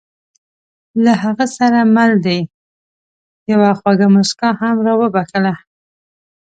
[1.03, 2.39] له هغه سره مل دې
[3.51, 5.53] یوه خوږه موسکا هم را وبښله.